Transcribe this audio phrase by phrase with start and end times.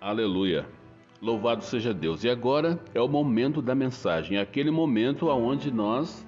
[0.00, 0.64] Aleluia.
[1.20, 2.22] Louvado seja Deus.
[2.22, 6.24] E agora é o momento da mensagem, é aquele momento onde nós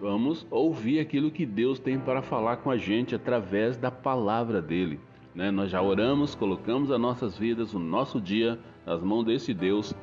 [0.00, 4.98] vamos ouvir aquilo que Deus tem para falar com a gente através da palavra dele.
[5.32, 5.52] Né?
[5.52, 9.94] Nós já oramos, colocamos as nossas vidas, o nosso dia nas mãos desse Deus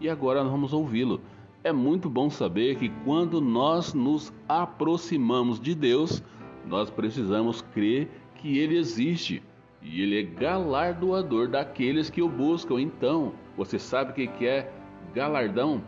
[0.00, 1.20] e agora nós vamos ouvi-lo.
[1.64, 6.22] É muito bom saber que quando nós nos aproximamos de Deus,
[6.64, 9.42] nós precisamos crer que Ele existe
[9.82, 12.80] e Ele é galardoador daqueles que o buscam.
[12.80, 14.70] Então, você sabe o que é
[15.14, 15.82] galardão?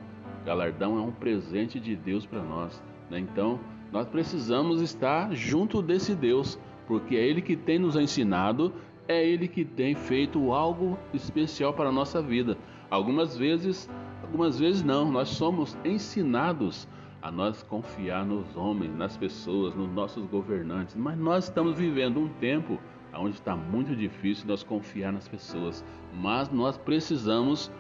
[0.45, 2.82] Galardão é um presente de Deus para nós.
[3.10, 3.18] Né?
[3.18, 3.59] Então,
[3.92, 8.73] nós precisamos estar junto desse Deus, porque é Ele que tem nos ensinado,
[9.06, 12.59] é Ele que tem feito algo especial para a nossa vida.
[12.90, 13.88] Algumas vezes,
[14.23, 16.88] algumas vezes não, nós somos ensinados
[17.23, 22.29] a nós confiar nos homens, nas pessoas, nos nossos governantes, mas nós estamos vivendo um
[22.29, 22.79] tempo
[23.16, 27.70] onde está muito difícil nós confiar nas pessoas, mas nós precisamos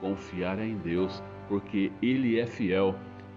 [0.00, 2.94] confiar em Deus, porque Ele é fiel,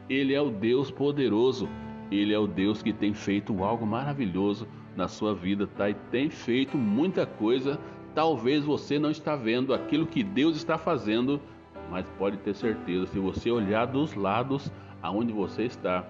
[0.10, 1.68] Ele é o Deus poderoso,
[2.12, 5.90] Ele é o Deus que tem feito algo maravilhoso na sua vida, tá?
[5.90, 7.80] E tem feito muita coisa.
[8.14, 11.40] Talvez você não está vendo aquilo que Deus está fazendo,
[11.90, 16.06] mas pode ter certeza, se você olhar dos lados aonde você está,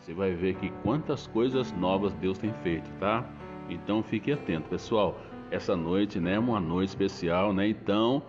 [0.00, 3.24] você vai ver que quantas coisas novas Deus tem feito, tá?
[3.68, 5.20] Então fique atento, pessoal.
[5.50, 7.68] Essa noite, né, uma noite especial, né?
[7.68, 8.22] Então,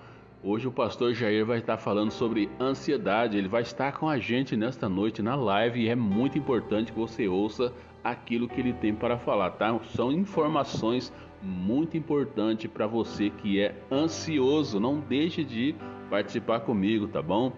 [0.44, 3.38] hoje o pastor Jair vai estar falando sobre ansiedade.
[3.38, 7.00] Ele vai estar com a gente nesta noite na live e é muito importante que
[7.00, 9.78] você ouça aquilo que ele tem para falar, tá?
[9.96, 14.80] São informações muito importantes para você que é ansioso.
[14.80, 15.76] Não deixe de
[16.10, 17.52] participar comigo, tá bom?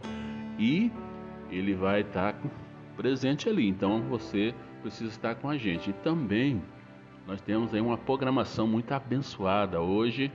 [0.58, 0.91] E
[1.52, 2.36] ele vai estar
[2.95, 5.89] presente ali, então você precisa estar com a gente.
[5.89, 6.61] E também
[7.28, 9.80] nós temos aí uma programação muito abençoada.
[9.81, 10.31] Hoje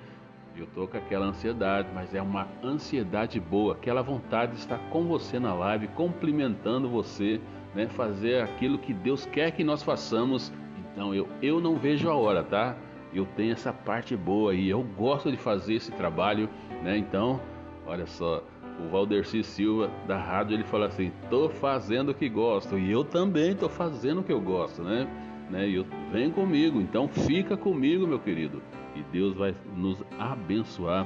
[0.56, 5.04] eu tô com aquela ansiedade, mas é uma ansiedade boa, aquela vontade de estar com
[5.04, 7.40] você na live, cumprimentando você,
[7.74, 7.88] né?
[7.88, 10.52] Fazer aquilo que Deus quer que nós façamos.
[10.78, 12.76] Então eu, eu não vejo a hora, tá?
[13.12, 16.48] Eu tenho essa parte boa e eu gosto de fazer esse trabalho,
[16.82, 16.96] né?
[16.96, 17.40] Então,
[17.86, 18.42] olha só,
[18.80, 23.04] o Valderci Silva da rádio ele fala assim: "Tô fazendo o que gosto" e eu
[23.04, 25.08] também tô fazendo o que eu gosto, né?
[25.50, 25.68] né?
[25.68, 28.62] E eu, vem comigo, então fica comigo, meu querido,
[28.94, 31.04] e Deus vai nos abençoar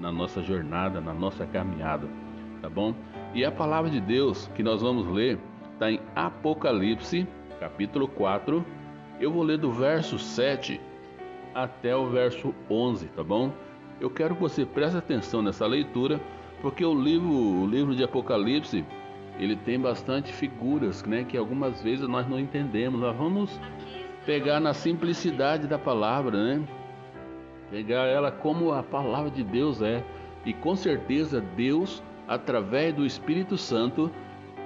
[0.00, 2.08] na nossa jornada, na nossa caminhada,
[2.60, 2.92] tá bom?
[3.32, 5.38] E a palavra de Deus que nós vamos ler
[5.74, 7.24] está em Apocalipse,
[7.60, 8.66] capítulo 4.
[9.20, 10.80] Eu vou ler do verso 7
[11.54, 13.52] até o verso 11, tá bom?
[14.00, 16.20] Eu quero que você preste atenção nessa leitura,
[16.60, 18.84] porque o livro, o livro de Apocalipse,
[19.38, 23.00] ele tem bastante figuras, né, que algumas vezes nós não entendemos.
[23.00, 23.60] Nós vamos
[24.28, 26.68] pegar na simplicidade da palavra, né?
[27.70, 30.04] Pegar ela como a palavra de Deus é.
[30.44, 34.10] E com certeza Deus, através do Espírito Santo,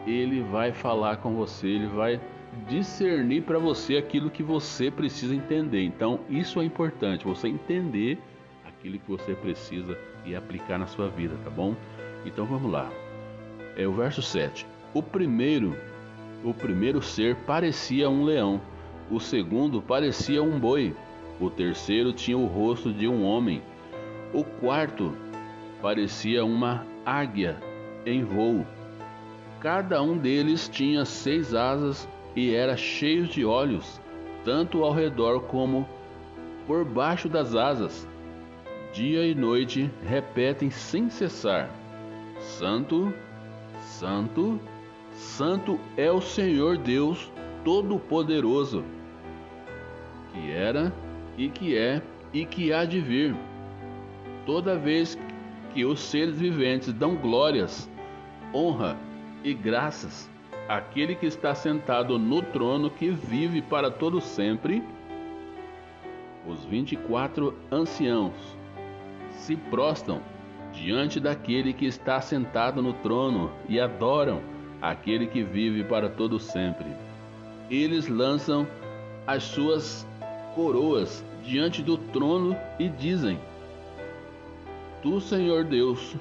[0.04, 2.20] ele vai falar com você, ele vai
[2.68, 5.84] discernir para você aquilo que você precisa entender.
[5.84, 8.18] Então, isso é importante, você entender
[8.64, 9.96] aquilo que você precisa
[10.26, 11.76] e aplicar na sua vida, tá bom?
[12.26, 12.90] Então vamos lá.
[13.76, 14.66] É o verso 7.
[14.92, 15.76] O primeiro,
[16.42, 18.60] o primeiro ser parecia um leão
[19.12, 20.96] o segundo parecia um boi.
[21.38, 23.62] O terceiro tinha o rosto de um homem.
[24.32, 25.14] O quarto
[25.82, 27.58] parecia uma águia
[28.06, 28.66] em voo.
[29.60, 34.00] Cada um deles tinha seis asas e era cheio de olhos,
[34.44, 35.86] tanto ao redor como
[36.66, 38.08] por baixo das asas.
[38.94, 41.68] Dia e noite repetem sem cessar:
[42.40, 43.12] Santo,
[43.82, 44.58] Santo,
[45.12, 47.30] Santo é o Senhor Deus
[47.62, 48.82] Todo-Poderoso
[50.32, 50.92] que era
[51.36, 53.34] e que é e que há de vir.
[54.46, 55.18] Toda vez
[55.72, 57.90] que os seres viventes dão glórias,
[58.52, 58.96] honra
[59.44, 60.30] e graças
[60.68, 64.82] àquele que está sentado no trono que vive para todo sempre,
[66.46, 68.34] os vinte e quatro anciãos
[69.30, 70.20] se prostam
[70.72, 74.40] diante daquele que está sentado no trono e adoram
[74.80, 76.86] aquele que vive para todo sempre.
[77.70, 78.66] Eles lançam
[79.26, 80.06] as suas
[80.54, 83.38] coroas diante do trono e dizem:
[85.02, 86.14] Tu, Senhor Deus,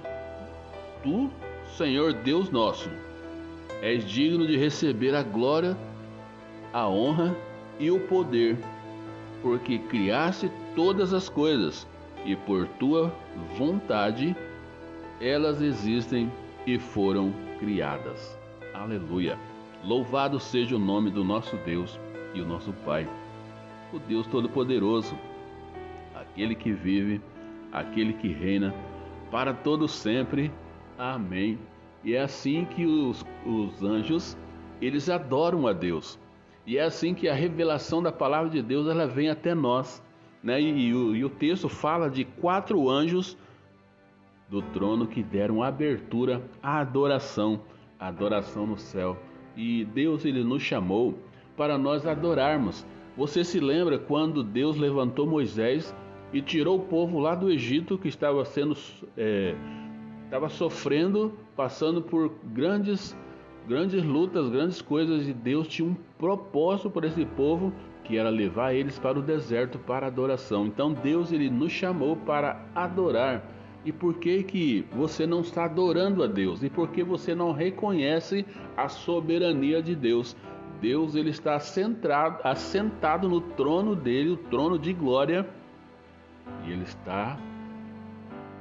[1.03, 1.29] tu,
[1.77, 2.89] Senhor Deus nosso,
[3.81, 5.77] és digno de receber a glória,
[6.73, 7.35] a honra
[7.79, 8.57] e o poder,
[9.41, 11.87] porque criaste todas as coisas
[12.25, 13.13] e por tua
[13.57, 14.35] vontade
[15.19, 16.31] elas existem
[16.65, 18.37] e foram criadas.
[18.73, 19.37] Aleluia.
[19.83, 21.99] Louvado seja o nome do nosso Deus
[22.33, 23.07] e o nosso Pai
[23.93, 25.17] o Deus Todo-Poderoso,
[26.15, 27.21] aquele que vive,
[27.71, 28.73] aquele que reina
[29.29, 30.51] para todo sempre.
[30.97, 31.57] Amém.
[32.03, 34.37] E é assim que os, os anjos
[34.81, 36.19] eles adoram a Deus.
[36.65, 40.03] E é assim que a revelação da palavra de Deus ela vem até nós.
[40.43, 40.61] Né?
[40.61, 43.37] E, e, o, e o texto fala de quatro anjos
[44.49, 47.61] do trono que deram abertura à adoração,
[47.99, 49.17] à adoração no céu.
[49.55, 51.17] E Deus ele nos chamou
[51.55, 52.85] para nós adorarmos.
[53.21, 55.95] Você se lembra quando Deus levantou Moisés
[56.33, 58.75] e tirou o povo lá do Egito que estava sendo
[59.15, 59.53] é,
[60.25, 63.15] estava sofrendo, passando por grandes
[63.67, 67.71] grandes lutas, grandes coisas e Deus tinha um propósito para esse povo
[68.03, 70.65] que era levar eles para o deserto para adoração.
[70.65, 73.47] Então Deus ele nos chamou para adorar.
[73.85, 76.63] E por que que você não está adorando a Deus?
[76.63, 80.35] E por que você não reconhece a soberania de Deus?
[80.81, 85.47] Deus ele está assentado, assentado no trono dele, o trono de glória,
[86.65, 87.37] e ele está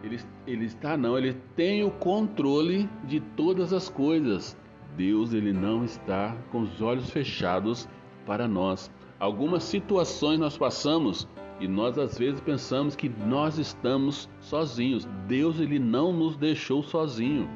[0.02, 4.56] ele, ele está não, ele tem o controle de todas as coisas.
[4.96, 7.88] Deus ele não está com os olhos fechados
[8.26, 8.90] para nós.
[9.18, 11.28] Algumas situações nós passamos
[11.60, 15.06] e nós às vezes pensamos que nós estamos sozinhos.
[15.26, 17.48] Deus ele não nos deixou sozinho.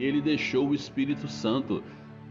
[0.00, 1.82] Ele deixou o Espírito Santo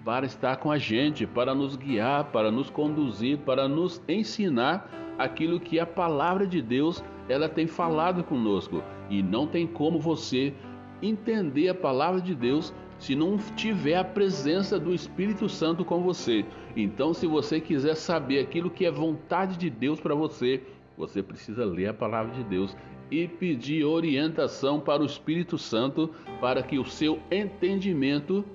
[0.03, 5.59] para estar com a gente, para nos guiar, para nos conduzir, para nos ensinar aquilo
[5.59, 8.83] que a palavra de Deus ela tem falado conosco.
[9.09, 10.53] E não tem como você
[11.01, 16.45] entender a palavra de Deus se não tiver a presença do Espírito Santo com você.
[16.75, 20.61] Então, se você quiser saber aquilo que é vontade de Deus para você,
[20.97, 22.77] você precisa ler a palavra de Deus
[23.09, 28.45] e pedir orientação para o Espírito Santo para que o seu entendimento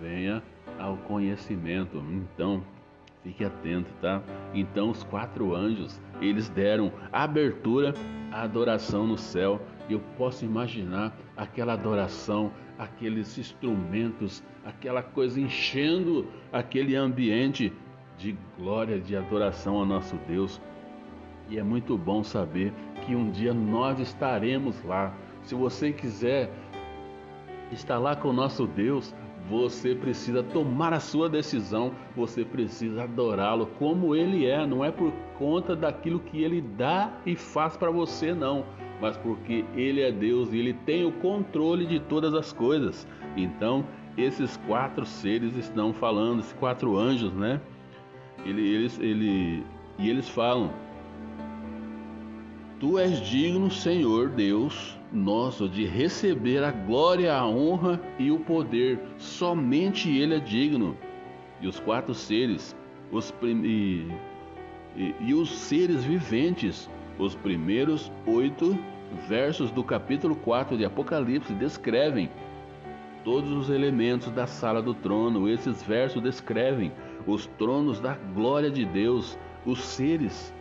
[0.00, 0.42] venha
[0.78, 1.98] ao conhecimento.
[1.98, 2.62] Então,
[3.22, 4.22] fique atento, tá?
[4.54, 7.94] Então, os quatro anjos, eles deram abertura
[8.32, 9.60] à adoração no céu.
[9.88, 17.70] Eu posso imaginar aquela adoração aqueles instrumentos, aquela coisa enchendo aquele ambiente
[18.16, 20.58] de glória, de adoração ao nosso Deus.
[21.50, 22.72] E é muito bom saber
[23.04, 25.14] que um dia nós estaremos lá.
[25.42, 26.50] Se você quiser
[27.70, 29.14] estar lá com o nosso Deus,
[29.50, 35.12] você precisa tomar a sua decisão, você precisa adorá-lo como ele é, não é por
[35.36, 38.64] conta daquilo que ele dá e faz para você, não
[39.00, 43.06] mas porque Ele é Deus e Ele tem o controle de todas as coisas.
[43.36, 43.84] Então,
[44.16, 47.60] esses quatro seres estão falando, esses quatro anjos, né?
[48.44, 49.64] Eles, ele,
[49.98, 50.72] e eles falam:
[52.80, 58.98] Tu és digno, Senhor Deus nosso, de receber a glória, a honra e o poder.
[59.18, 60.96] Somente Ele é digno.
[61.60, 62.74] E os quatro seres,
[63.12, 64.06] os e,
[64.96, 66.88] e, e os seres viventes,
[67.18, 68.78] os primeiros oito
[69.28, 72.30] versos do capítulo 4 de Apocalipse descrevem
[73.24, 75.50] todos os elementos da sala do trono.
[75.50, 76.90] Esses versos descrevem
[77.26, 80.54] os tronos da glória de Deus, os seres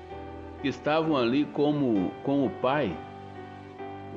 [0.62, 2.96] que estavam ali como com o Pai.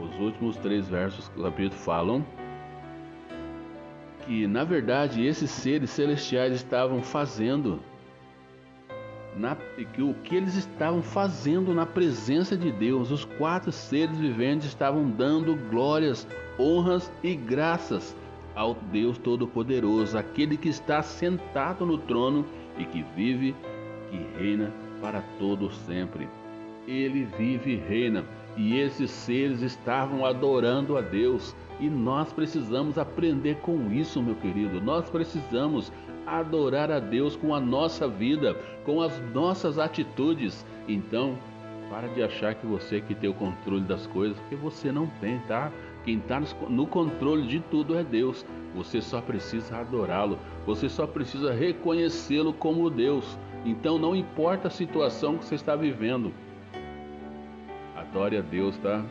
[0.01, 2.25] Os últimos três versos do capítulo falam
[4.25, 7.81] que, na verdade, esses seres celestiais estavam fazendo
[9.37, 9.57] na,
[9.95, 13.11] que o que eles estavam fazendo na presença de Deus.
[13.11, 16.27] Os quatro seres viventes estavam dando glórias,
[16.59, 18.17] honras e graças
[18.55, 22.45] ao Deus Todo-Poderoso, aquele que está sentado no trono
[22.79, 23.55] e que vive,
[24.11, 26.29] que reina para todo sempre.
[26.87, 28.25] Ele vive e reina,
[28.57, 31.55] e esses seres estavam adorando a Deus.
[31.81, 34.81] E nós precisamos aprender com isso, meu querido.
[34.81, 35.93] Nós precisamos
[36.27, 40.65] adorar a Deus com a nossa vida, com as nossas atitudes.
[40.89, 41.39] Então,
[41.91, 45.39] para de achar que você que tem o controle das coisas, porque você não tem,
[45.41, 45.71] tá?
[46.05, 48.45] Quem está no controle de tudo é Deus.
[48.75, 50.39] Você só precisa adorá-lo.
[50.67, 53.39] Você só precisa reconhecê-lo como Deus.
[53.65, 56.33] Então, não importa a situação que você está vivendo,
[58.13, 59.03] adore a Deus, tá?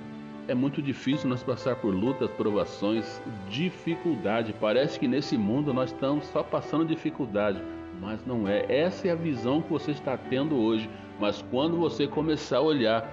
[0.48, 4.54] É muito difícil nós passar por lutas, provações, dificuldade.
[4.60, 7.60] Parece que nesse mundo nós estamos só passando dificuldade,
[8.00, 8.64] mas não é.
[8.70, 10.88] Essa é a visão que você está tendo hoje.
[11.20, 13.12] Mas quando você começar a olhar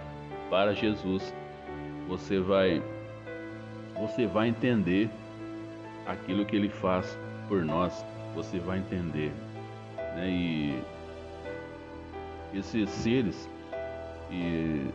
[0.50, 1.34] para Jesus,
[2.06, 2.82] você vai
[3.98, 5.10] você vai entender
[6.06, 7.18] aquilo que ele faz
[7.48, 8.04] por nós.
[8.34, 9.32] Você vai entender,
[10.14, 10.28] né?
[10.28, 10.82] E
[12.54, 13.48] esses seres
[14.30, 14.86] e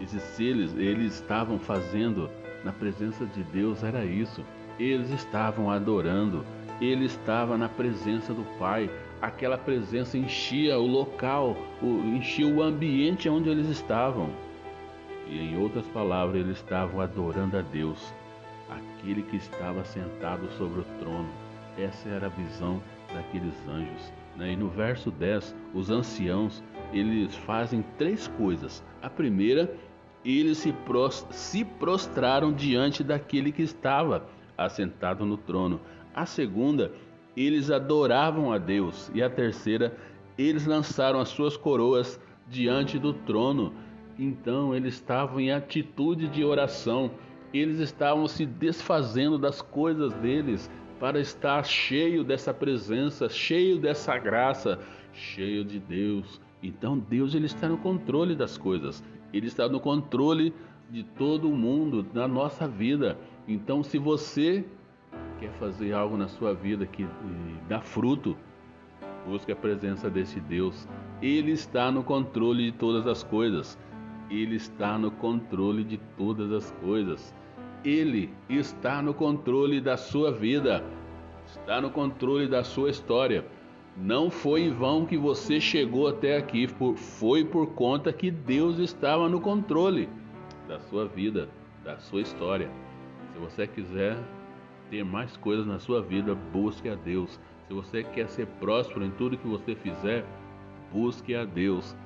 [0.00, 2.30] esses seres, eles estavam fazendo
[2.64, 4.44] na presença de Deus, era isso.
[4.78, 6.44] Eles estavam adorando,
[6.80, 8.90] ele estava na presença do Pai.
[9.22, 14.30] Aquela presença enchia o local, enchia o ambiente onde eles estavam.
[15.26, 18.12] E em outras palavras, eles estavam adorando a Deus,
[18.68, 21.28] aquele que estava sentado sobre o trono.
[21.78, 24.12] Essa era a visão daqueles anjos.
[24.36, 24.52] Né?
[24.52, 26.62] E no verso 10, os anciãos,
[26.92, 28.84] eles fazem três coisas.
[29.02, 29.74] A primeira,
[30.24, 30.66] eles
[31.30, 34.26] se, prostraram diante daquele que estava
[34.56, 35.80] assentado no trono.
[36.14, 36.92] A segunda,
[37.36, 39.10] eles adoravam a Deus.
[39.14, 39.96] E a terceira,
[40.38, 43.72] eles lançaram as suas coroas diante do trono.
[44.18, 47.10] Então eles estavam em atitude de oração.
[47.52, 54.80] Eles estavam se desfazendo das coisas deles para estar cheio dessa presença, cheio dessa graça,
[55.12, 56.40] cheio de Deus.
[56.62, 59.02] Então Deus ele está no controle das coisas.
[59.32, 60.54] Ele está no controle
[60.90, 63.18] de todo o mundo, da nossa vida.
[63.46, 64.64] Então se você
[65.38, 67.06] quer fazer algo na sua vida que
[67.68, 68.36] dá fruto,
[69.26, 70.88] busque a presença desse Deus.
[71.20, 73.78] Ele está no controle de todas as coisas.
[74.30, 77.34] Ele está no controle de todas as coisas.
[77.84, 80.84] Ele está no controle da sua vida,
[81.46, 83.44] está no controle da sua história.
[83.96, 89.26] Não foi em vão que você chegou até aqui, foi por conta que Deus estava
[89.26, 90.06] no controle
[90.68, 91.48] da sua vida,
[91.82, 92.70] da sua história.
[93.32, 94.18] Se você quiser
[94.90, 97.40] ter mais coisas na sua vida, busque a Deus.
[97.66, 100.26] Se você quer ser próspero em tudo que você fizer,
[100.92, 101.96] busque a Deus,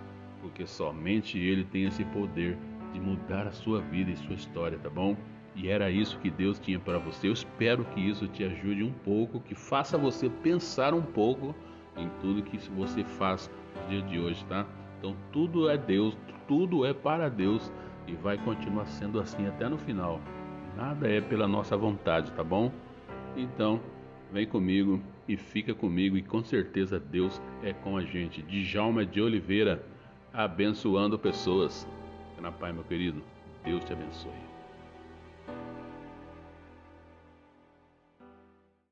[0.41, 2.57] porque somente Ele tem esse poder
[2.93, 5.17] de mudar a sua vida e sua história, tá bom?
[5.57, 7.27] E era isso que Deus tinha para você.
[7.27, 11.53] Eu espero que isso te ajude um pouco, que faça você pensar um pouco
[11.97, 14.67] em tudo que você faz no dia de hoje, tá?
[14.99, 16.17] Então tudo é Deus,
[16.47, 17.73] tudo é para Deus
[18.07, 20.21] e vai continuar sendo assim até no final.
[20.77, 22.73] Nada é pela nossa vontade, tá bom?
[23.37, 23.81] Então,
[24.33, 28.43] vem comigo e fica comigo e com certeza Deus é com a gente.
[28.43, 29.85] Djalma de Oliveira,
[30.33, 31.87] abençoando pessoas.
[32.41, 33.23] Na Pai, meu querido,
[33.65, 34.50] Deus te abençoe.